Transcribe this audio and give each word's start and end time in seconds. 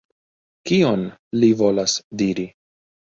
Kion 0.69 1.03
li 1.43 1.51
volas 1.63 1.95
diri? 2.23 2.47